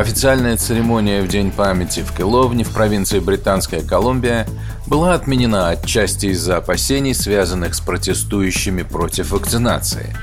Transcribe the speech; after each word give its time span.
Официальная 0.00 0.56
церемония 0.56 1.20
в 1.20 1.28
День 1.28 1.50
памяти 1.50 2.00
в 2.00 2.16
Келовне 2.16 2.64
в 2.64 2.70
провинции 2.70 3.18
Британская 3.18 3.82
Колумбия 3.82 4.46
была 4.86 5.12
отменена 5.12 5.68
отчасти 5.68 6.28
из-за 6.28 6.56
опасений, 6.56 7.12
связанных 7.14 7.74
с 7.74 7.80
протестующими 7.80 8.80
против 8.80 9.32
вакцинации. 9.32 10.16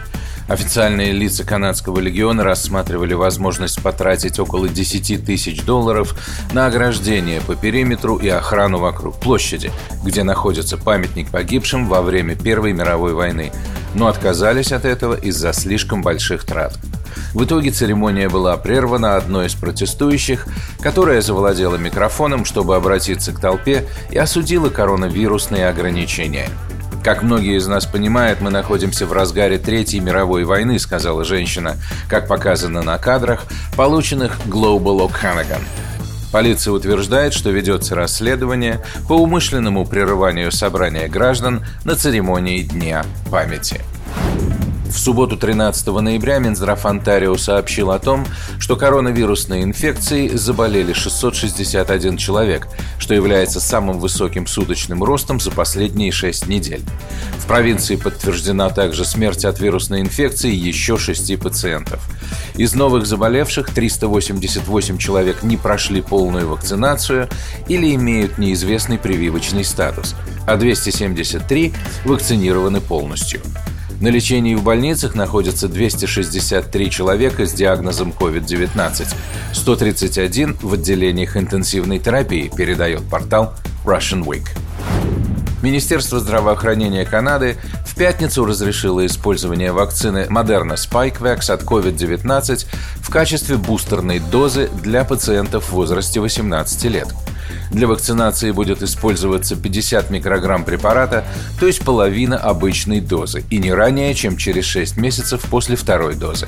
Официальные 0.48 1.12
лица 1.12 1.44
канадского 1.44 2.00
легиона 2.00 2.44
рассматривали 2.44 3.14
возможность 3.14 3.80
потратить 3.84 4.40
около 4.40 4.68
10 4.68 5.24
тысяч 5.24 5.64
долларов 5.64 6.16
на 6.54 6.66
ограждение 6.66 7.40
по 7.42 7.56
периметру 7.56 8.18
и 8.18 8.30
охрану 8.30 8.80
вокруг 8.80 9.20
площади, 9.20 9.72
где 10.04 10.24
находится 10.24 10.78
памятник 10.78 11.30
погибшим 11.30 11.88
во 11.88 12.02
время 12.02 12.36
Первой 12.36 12.74
мировой 12.74 13.14
войны, 13.14 13.52
но 13.94 14.08
отказались 14.08 14.72
от 14.72 14.86
этого 14.86 15.14
из-за 15.16 15.54
слишком 15.54 16.02
больших 16.02 16.44
трат. 16.44 16.78
В 17.34 17.44
итоге 17.44 17.72
церемония 17.72 18.30
была 18.30 18.56
прервана 18.58 19.16
одной 19.16 19.48
из 19.48 19.54
протестующих, 19.54 20.48
которая 20.80 21.22
завладела 21.22 21.76
микрофоном, 21.76 22.46
чтобы 22.46 22.76
обратиться 22.76 23.32
к 23.32 23.40
толпе 23.40 23.86
и 24.12 24.18
осудила 24.18 24.70
коронавирусные 24.70 25.68
ограничения. 25.68 26.50
Как 27.04 27.24
многие 27.24 27.58
из 27.58 27.68
нас 27.68 27.86
понимают, 27.86 28.42
мы 28.42 28.50
находимся 28.50 29.06
в 29.06 29.14
разгаре 29.14 29.58
Третьей 29.58 30.02
мировой 30.02 30.44
войны, 30.44 30.78
сказала 30.78 31.24
женщина, 31.24 31.78
как 32.10 32.28
показано 32.28 32.82
на 32.82 32.98
кадрах, 32.98 33.46
полученных 33.76 34.38
Global 34.48 35.10
O'Connor. 35.10 35.62
Полиция 36.32 36.74
утверждает, 36.74 37.34
что 37.34 37.50
ведется 37.50 37.96
расследование 37.96 38.84
по 39.08 39.14
умышленному 39.14 39.86
прерыванию 39.86 40.52
собрания 40.52 41.08
граждан 41.08 41.66
на 41.86 41.96
церемонии 41.96 42.64
Дня 42.64 43.06
памяти. 43.32 43.82
В 44.90 44.98
субботу 44.98 45.38
13 45.38 45.88
ноября 45.88 46.40
Минздрав 46.40 46.86
Онтарио 46.86 47.36
сообщил 47.38 47.92
о 47.92 48.00
том, 48.00 48.26
что 48.58 48.76
коронавирусной 48.76 49.64
инфекцией 49.64 50.30
заболели 50.30 50.94
661 50.94 52.18
человек, 52.18 52.68
что 52.98 53.14
является 53.14 53.60
самым 53.60 54.00
высоким 54.00 54.48
суточным 54.48 55.04
ростом 55.04 55.40
за 55.40 55.52
последние 55.52 56.12
6 56.12 56.48
недель. 56.48 56.82
В 57.38 57.48
провинции 57.48 57.96
подтверждена 57.98 58.70
также 58.70 59.04
смерть 59.06 59.46
от 59.46 59.60
вирусной 59.60 60.02
инфекции 60.02 60.54
еще 60.54 60.98
6 60.98 61.38
пациентов. 61.40 62.02
Из 62.56 62.74
новых 62.74 63.06
заболевших 63.06 63.70
388 63.70 64.98
человек 64.98 65.44
не 65.44 65.58
прошли 65.58 66.02
полную 66.02 66.50
вакцинацию 66.50 67.30
или 67.68 67.94
имеют 67.94 68.38
неизвестный 68.38 68.98
прививочный 68.98 69.66
статус, 69.66 70.16
а 70.46 70.56
273 70.56 71.74
вакцинированы 72.06 72.80
полностью. 72.82 73.42
На 74.00 74.10
лечении 74.10 74.54
в 74.54 74.62
больницах 74.62 75.16
находятся 75.16 75.68
263 75.68 76.92
человека 76.92 77.48
с 77.48 77.54
диагнозом 77.54 78.14
COVID-19, 78.18 79.08
131 79.54 80.58
в 80.62 80.74
отделениях 80.74 81.36
интенсивной 81.36 81.98
терапии, 81.98 82.52
передает 82.56 83.10
портал 83.10 83.56
Russian 83.86 84.24
Week. 84.24 84.48
Министерство 85.64 86.20
здравоохранения 86.20 87.06
Канады 87.06 87.58
в 87.88 87.96
пятницу 87.96 88.46
разрешило 88.46 89.04
использование 89.04 89.72
вакцины 89.72 90.28
Moderna 90.30 90.76
Spikevax 90.76 91.52
от 91.52 91.64
COVID-19 91.64 92.68
в 92.98 93.10
качестве 93.10 93.58
бустерной 93.58 94.20
дозы 94.20 94.70
для 94.84 95.04
пациентов 95.06 95.70
в 95.70 95.72
возрасте 95.72 96.20
18 96.20 96.84
лет– 96.84 97.08
для 97.72 97.88
вакцинации 97.88 98.52
будет 98.52 98.82
использоваться 98.82 99.56
50 99.56 100.10
микрограмм 100.10 100.64
препарата, 100.64 101.26
то 101.60 101.66
есть 101.66 101.84
половина 101.84 102.38
обычной 102.38 103.02
дозы, 103.02 103.44
и 103.50 103.58
не 103.58 103.74
ранее, 103.74 104.14
чем 104.14 104.38
через 104.38 104.66
6 104.66 104.98
месяцев 104.98 105.42
после 105.50 105.76
второй 105.76 106.16
дозы. 106.16 106.48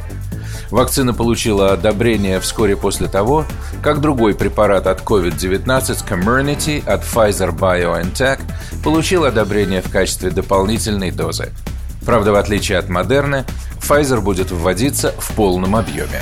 Вакцина 0.71 1.13
получила 1.13 1.71
одобрение 1.71 2.39
вскоре 2.39 2.77
после 2.77 3.07
того, 3.07 3.45
как 3.81 4.01
другой 4.01 4.35
препарат 4.35 4.87
от 4.87 5.01
COVID-19 5.01 5.65
Comirnaty 6.07 6.87
от 6.87 7.03
Pfizer 7.03 7.57
BioNTech 7.57 8.39
получил 8.83 9.25
одобрение 9.25 9.81
в 9.81 9.89
качестве 9.91 10.29
дополнительной 10.29 11.11
дозы. 11.11 11.49
Правда, 12.05 12.31
в 12.31 12.35
отличие 12.35 12.77
от 12.77 12.89
Модерны, 12.89 13.45
Pfizer 13.81 14.21
будет 14.21 14.51
вводиться 14.51 15.13
в 15.17 15.35
полном 15.35 15.75
объеме. 15.75 16.21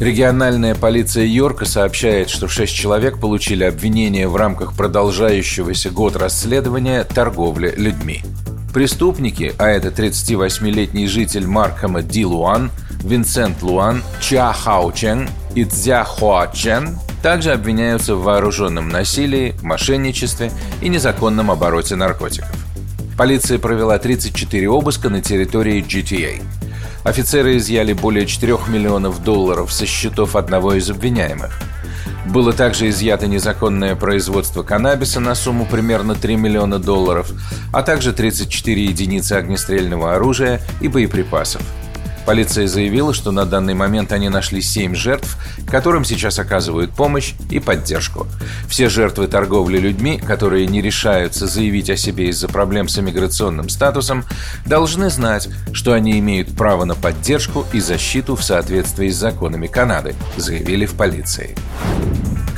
Региональная 0.00 0.74
полиция 0.74 1.26
Йорка 1.26 1.66
сообщает, 1.66 2.30
что 2.30 2.48
шесть 2.48 2.74
человек 2.74 3.20
получили 3.20 3.64
обвинение 3.64 4.28
в 4.28 4.36
рамках 4.36 4.72
продолжающегося 4.72 5.90
год 5.90 6.16
расследования 6.16 7.04
торговли 7.04 7.74
людьми. 7.76 8.22
Преступники, 8.72 9.52
а 9.58 9.68
это 9.68 9.88
38-летний 9.88 11.06
житель 11.06 11.46
Маркома 11.46 12.00
Ди 12.00 12.24
Луан, 12.24 12.70
Винсент 13.04 13.62
Луан, 13.62 14.02
Ча 14.22 14.54
Хао 14.54 14.90
Чен 14.92 15.28
и 15.54 15.64
Цзя 15.64 16.04
Хуа 16.04 16.50
Чен, 16.50 16.98
также 17.22 17.52
обвиняются 17.52 18.14
в 18.14 18.22
вооруженном 18.22 18.88
насилии, 18.88 19.54
мошенничестве 19.60 20.50
и 20.80 20.88
незаконном 20.88 21.50
обороте 21.50 21.94
наркотиков. 21.96 22.56
Полиция 23.18 23.58
провела 23.58 23.98
34 23.98 24.66
обыска 24.70 25.10
на 25.10 25.20
территории 25.20 25.84
GTA. 25.84 26.42
Офицеры 27.04 27.56
изъяли 27.56 27.92
более 27.92 28.26
4 28.26 28.58
миллионов 28.68 29.24
долларов 29.24 29.72
со 29.72 29.86
счетов 29.86 30.36
одного 30.36 30.74
из 30.74 30.90
обвиняемых. 30.90 31.58
Было 32.26 32.52
также 32.52 32.88
изъято 32.90 33.26
незаконное 33.26 33.96
производство 33.96 34.62
каннабиса 34.62 35.20
на 35.20 35.34
сумму 35.34 35.66
примерно 35.66 36.14
3 36.14 36.36
миллиона 36.36 36.78
долларов, 36.78 37.32
а 37.72 37.82
также 37.82 38.12
34 38.12 38.84
единицы 38.84 39.32
огнестрельного 39.32 40.14
оружия 40.14 40.60
и 40.80 40.88
боеприпасов– 40.88 41.62
Полиция 42.26 42.68
заявила, 42.68 43.12
что 43.12 43.32
на 43.32 43.44
данный 43.44 43.74
момент 43.74 44.12
они 44.12 44.28
нашли 44.28 44.60
семь 44.60 44.94
жертв, 44.94 45.36
которым 45.68 46.04
сейчас 46.04 46.38
оказывают 46.38 46.92
помощь 46.92 47.34
и 47.50 47.58
поддержку. 47.58 48.26
Все 48.68 48.88
жертвы 48.88 49.26
торговли 49.26 49.78
людьми, 49.78 50.18
которые 50.18 50.66
не 50.66 50.80
решаются 50.82 51.46
заявить 51.46 51.90
о 51.90 51.96
себе 51.96 52.28
из-за 52.28 52.48
проблем 52.48 52.88
с 52.88 52.98
иммиграционным 52.98 53.68
статусом, 53.68 54.24
должны 54.66 55.10
знать, 55.10 55.48
что 55.72 55.92
они 55.92 56.18
имеют 56.18 56.56
право 56.56 56.84
на 56.84 56.94
поддержку 56.94 57.66
и 57.72 57.80
защиту 57.80 58.36
в 58.36 58.44
соответствии 58.44 59.08
с 59.08 59.16
законами 59.16 59.66
Канады, 59.66 60.14
заявили 60.36 60.86
в 60.86 60.94
полиции. 60.94 61.56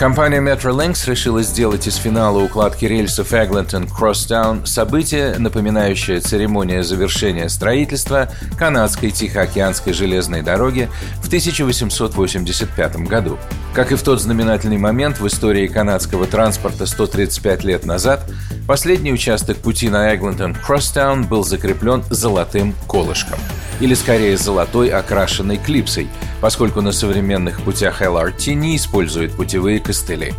Компания 0.03 0.41
Metrolinx 0.41 1.09
решила 1.09 1.45
сделать 1.45 1.87
из 1.87 1.95
финала 1.95 2.41
укладки 2.41 2.87
рельсов 2.87 3.33
Эглинтон 3.33 3.85
Crosstown 3.85 4.67
событие, 4.67 5.39
напоминающее 5.39 6.19
церемония 6.19 6.83
завершения 6.83 7.49
строительства 7.49 8.29
канадской 8.59 9.13
Тихоокеанской 9.13 9.93
железной 9.93 10.43
дороги 10.43 10.89
в 11.23 11.29
1885 11.29 12.97
году. 13.07 13.39
Как 13.75 13.93
и 13.93 13.95
в 13.95 14.03
тот 14.03 14.21
знаменательный 14.21 14.77
момент 14.77 15.21
в 15.21 15.27
истории 15.29 15.69
канадского 15.69 16.27
транспорта 16.27 16.87
135 16.87 17.63
лет 17.63 17.87
назад, 17.87 18.29
последний 18.67 19.13
участок 19.13 19.59
пути 19.59 19.89
на 19.89 20.13
Эглинтон 20.13 20.57
Crosstown 20.67 21.29
был 21.29 21.45
закреплен 21.45 22.03
золотым 22.11 22.75
колышком– 22.89 23.39
или 23.83 23.95
скорее 23.95 24.37
золотой 24.37 24.91
окрашенной 24.91 25.57
клипсой, 25.57 26.09
поскольку 26.43 26.83
на 26.83 26.91
современных 26.91 27.63
путях 27.63 28.03
LRT 28.03 28.55
не 28.55 28.77
используют 28.77 29.33
путевые 29.33 29.79
костыли. 29.79 30.35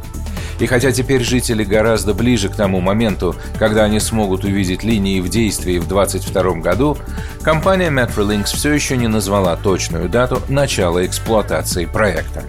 И 0.60 0.68
хотя 0.68 0.92
теперь 0.92 1.24
жители 1.24 1.64
гораздо 1.64 2.14
ближе 2.14 2.50
к 2.50 2.56
тому 2.56 2.82
моменту, 2.82 3.36
когда 3.58 3.86
они 3.86 4.00
смогут 4.00 4.44
увидеть 4.44 4.84
линии 4.84 5.22
в 5.22 5.30
действии 5.30 5.80
в 5.80 5.88
2022 5.88 6.56
году, 6.56 6.98
компания 7.42 7.90
Metrolinx 7.90 8.54
все 8.54 8.74
еще 8.74 8.98
не 8.98 9.08
назвала 9.08 9.56
точную 9.56 10.10
дату 10.10 10.42
начала 10.50 11.04
эксплуатации 11.06 11.86
проекта. 11.86 12.44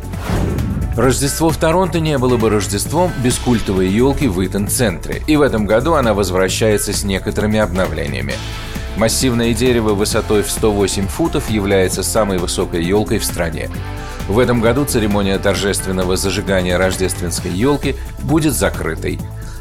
Рождество 0.97 1.49
в 1.51 1.57
Торонто 1.57 2.01
не 2.01 2.19
было 2.19 2.37
бы 2.37 2.51
Рождеством 2.51 3.13
без 3.23 3.39
культовой 3.39 3.89
елки 3.89 4.27
в 4.27 4.45
Итон-центре, 4.45 5.23
и 5.27 5.37
в 5.37 5.43
этом 5.43 5.67
году 5.67 5.95
она 5.95 6.13
возвращается 6.13 6.93
с 6.93 7.05
некоторыми 7.05 7.59
обновлениями. 7.61 8.35
Массивное 8.97 9.53
дерево 9.55 9.95
высотой 9.95 10.43
в 10.45 10.51
108 10.51 11.09
футов 11.09 11.51
является 11.51 12.05
самой 12.05 12.39
высокой 12.39 12.85
елкой 12.85 13.19
в 13.19 13.25
стране. 13.25 13.69
В 14.29 14.39
этом 14.39 14.61
году 14.61 14.85
церемония 14.85 15.37
торжественного 15.39 16.17
зажигания 16.17 16.79
рождественской 16.79 17.51
елки 17.51 17.97
будет 18.23 18.55
закрытой. 18.55 19.19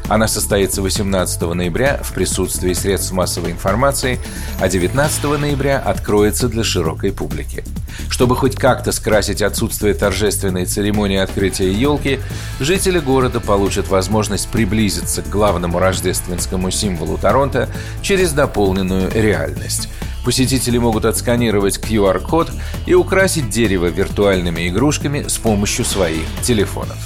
Она 0.08 0.28
состоится 0.28 0.82
18 0.82 1.40
ноября 1.54 2.00
в 2.02 2.12
присутствии 2.12 2.74
средств 2.74 3.12
массовой 3.12 3.52
информации, 3.52 4.20
а 4.60 4.68
19 4.68 5.24
ноября 5.40 5.78
откроется 5.78 6.48
для 6.48 6.62
широкой 6.62 7.10
публики. 7.10 7.64
Чтобы 8.10 8.36
хоть 8.36 8.54
как-то 8.54 8.92
скрасить 8.92 9.40
отсутствие 9.40 9.94
торжественной 9.94 10.66
церемонии 10.66 11.16
открытия 11.16 11.72
елки, 11.72 12.20
жители 12.60 12.98
города 12.98 13.40
получат 13.40 13.88
возможность 13.88 14.48
приблизиться 14.48 15.22
к 15.22 15.30
главному 15.30 15.78
рождественскому 15.78 16.70
символу 16.70 17.16
Торонто 17.16 17.70
через 18.02 18.32
дополненную 18.32 19.10
реальность. 19.10 19.88
Посетители 20.22 20.76
могут 20.76 21.06
отсканировать 21.06 21.78
QR-код 21.78 22.50
и 22.86 22.94
украсить 22.94 23.48
дерево 23.48 23.86
виртуальными 23.86 24.68
игрушками 24.68 25.26
с 25.26 25.38
помощью 25.38 25.84
своих 25.84 26.24
телефонов. 26.42 26.98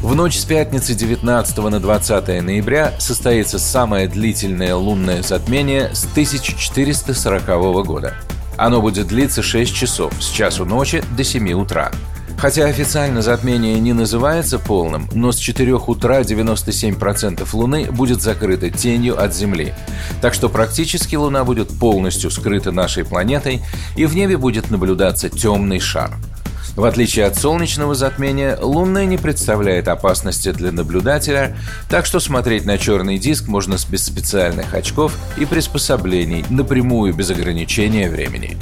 В 0.00 0.14
ночь 0.14 0.38
с 0.38 0.44
пятницы 0.44 0.94
19 0.94 1.58
на 1.58 1.80
20 1.80 2.28
ноября 2.44 2.94
состоится 3.00 3.58
самое 3.58 4.06
длительное 4.06 4.76
лунное 4.76 5.24
затмение 5.24 5.92
с 5.92 6.04
1440 6.04 7.84
года. 7.84 8.14
Оно 8.56 8.80
будет 8.80 9.08
длиться 9.08 9.42
6 9.42 9.74
часов 9.74 10.12
с 10.20 10.30
часу 10.30 10.64
ночи 10.64 11.02
до 11.16 11.24
7 11.24 11.50
утра. 11.52 11.90
Хотя 12.38 12.66
официально 12.66 13.22
затмение 13.22 13.80
не 13.80 13.92
называется 13.92 14.60
полным, 14.60 15.08
но 15.14 15.32
с 15.32 15.36
4 15.36 15.74
утра 15.74 16.20
97% 16.20 17.48
Луны 17.52 17.90
будет 17.90 18.22
закрыто 18.22 18.70
тенью 18.70 19.20
от 19.20 19.34
Земли. 19.34 19.74
Так 20.22 20.32
что 20.32 20.48
практически 20.48 21.16
Луна 21.16 21.42
будет 21.42 21.76
полностью 21.76 22.30
скрыта 22.30 22.70
нашей 22.70 23.04
планетой, 23.04 23.62
и 23.96 24.06
в 24.06 24.14
небе 24.14 24.36
будет 24.36 24.70
наблюдаться 24.70 25.28
темный 25.28 25.80
шар– 25.80 26.12
в 26.76 26.84
отличие 26.84 27.26
от 27.26 27.36
солнечного 27.36 27.94
затмения, 27.94 28.56
лунное 28.60 29.04
не 29.04 29.18
представляет 29.18 29.88
опасности 29.88 30.52
для 30.52 30.70
наблюдателя, 30.70 31.56
так 31.88 32.06
что 32.06 32.20
смотреть 32.20 32.64
на 32.64 32.78
черный 32.78 33.18
диск 33.18 33.48
можно 33.48 33.76
без 33.90 34.04
специальных 34.04 34.74
очков 34.74 35.16
и 35.38 35.44
приспособлений, 35.44 36.44
напрямую 36.50 37.14
без 37.14 37.30
ограничения 37.30 38.08
времени. 38.08 38.56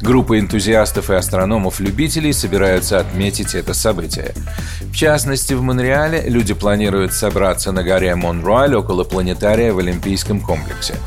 Группа 0.00 0.38
энтузиастов 0.38 1.10
и 1.10 1.14
астрономов-любителей 1.14 2.32
собираются 2.32 3.00
отметить 3.00 3.54
это 3.54 3.74
событие. 3.74 4.34
В 4.82 4.94
частности, 4.94 5.54
в 5.54 5.62
Монреале 5.62 6.22
люди 6.28 6.54
планируют 6.54 7.14
собраться 7.14 7.72
на 7.72 7.82
горе 7.82 8.14
Монруаль 8.14 8.74
около 8.74 9.04
планетария 9.04 9.72
в 9.72 9.78
Олимпийском 9.78 10.40
комплексе– 10.40 10.94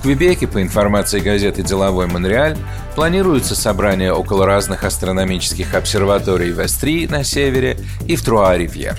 в 0.00 0.02
Квебеке, 0.02 0.46
по 0.46 0.62
информации 0.62 1.20
газеты 1.20 1.62
«Деловой 1.62 2.06
Монреаль», 2.06 2.56
планируется 2.94 3.54
собрание 3.54 4.14
около 4.14 4.46
разных 4.46 4.84
астрономических 4.84 5.74
обсерваторий 5.74 6.52
в 6.52 6.64
Эстри 6.64 7.06
на 7.06 7.22
севере 7.22 7.76
и 8.06 8.16
в 8.16 8.22
Труа-Ривьер. 8.22 8.96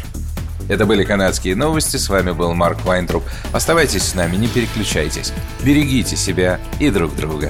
Это 0.69 0.85
были 0.85 1.03
канадские 1.03 1.55
новости, 1.55 1.97
с 1.97 2.07
вами 2.07 2.33
был 2.33 2.53
Марк 2.53 2.85
Вайнтруп. 2.85 3.23
Оставайтесь 3.51 4.03
с 4.03 4.13
нами, 4.13 4.35
не 4.35 4.47
переключайтесь. 4.47 5.33
Берегите 5.63 6.15
себя 6.15 6.59
и 6.79 6.91
друг 6.91 7.15
друга. 7.15 7.49